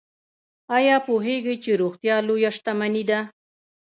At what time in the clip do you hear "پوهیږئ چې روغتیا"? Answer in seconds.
1.07-2.15